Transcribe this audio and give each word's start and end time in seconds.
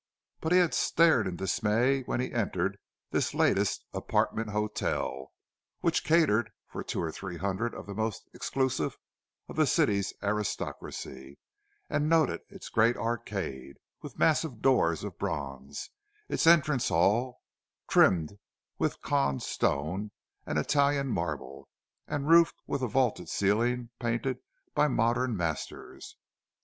But 0.39 0.51
he 0.51 0.57
had 0.57 0.73
stared 0.73 1.27
in 1.27 1.35
dismay 1.35 2.01
when 2.07 2.19
he 2.19 2.33
entered 2.33 2.79
this 3.11 3.35
latest 3.35 3.85
"apartment 3.93 4.49
hotel"—which 4.49 6.03
catered 6.03 6.49
for 6.67 6.83
two 6.83 6.99
or 6.99 7.11
three 7.11 7.37
hundred 7.37 7.75
of 7.75 7.85
the 7.85 7.93
most 7.93 8.27
exclusive 8.33 8.97
of 9.47 9.57
the 9.57 9.67
city's 9.67 10.11
aristocracy—and 10.23 12.09
noted 12.09 12.41
its 12.49 12.67
great 12.69 12.97
arcade, 12.97 13.77
with 14.01 14.17
massive 14.17 14.59
doors 14.59 15.03
of 15.03 15.19
bronze, 15.19 15.91
and 16.27 16.33
its 16.33 16.47
entrance 16.47 16.87
hall, 16.89 17.39
trimmed 17.87 18.39
with 18.79 19.03
Caen 19.03 19.39
stone 19.39 20.09
and 20.47 20.57
Italian 20.57 21.09
marble, 21.09 21.69
and 22.07 22.27
roofed 22.27 22.59
with 22.65 22.81
a 22.81 22.87
vaulted 22.87 23.29
ceiling 23.29 23.91
painted 23.99 24.39
by 24.73 24.87
modern 24.87 25.37
masters. 25.37 26.17